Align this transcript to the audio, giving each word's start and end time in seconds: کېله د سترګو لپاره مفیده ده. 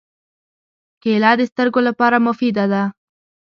کېله 1.01 1.31
د 1.39 1.41
سترګو 1.51 1.79
لپاره 1.87 2.17
مفیده 2.27 2.65
ده. 2.73 2.83